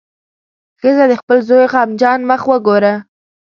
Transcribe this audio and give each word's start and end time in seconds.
ښځه 0.79 1.05
د 1.11 1.13
خپل 1.21 1.37
زوی 1.47 1.65
غمجن 1.73 2.19
مخ 2.29 2.41
وګوره. 2.49 2.93